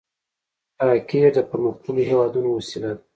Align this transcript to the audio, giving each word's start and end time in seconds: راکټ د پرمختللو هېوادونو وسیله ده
راکټ 0.87 1.23
د 1.35 1.39
پرمختللو 1.49 2.01
هېوادونو 2.09 2.49
وسیله 2.53 2.89
ده 2.97 3.03